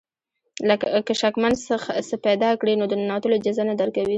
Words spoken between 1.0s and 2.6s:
که شکمن څه پیدا